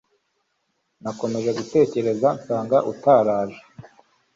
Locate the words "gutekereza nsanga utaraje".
1.57-3.59